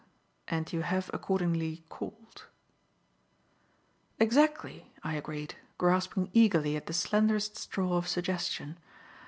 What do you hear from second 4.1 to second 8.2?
"Exactly," I agreed, grasping eagerly at the slenderest straw of